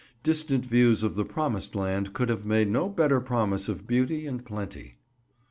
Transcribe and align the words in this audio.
Distant 0.23 0.65
views 0.65 1.03
of 1.03 1.15
the 1.15 1.23
Promised 1.23 1.75
Land 1.75 2.13
could 2.13 2.29
have 2.29 2.43
made 2.43 2.69
no 2.71 2.89
better 2.89 3.21
promise 3.21 3.69
of 3.69 3.85
beauty 3.85 4.25
and 4.25 4.43
plenty. 4.43 4.97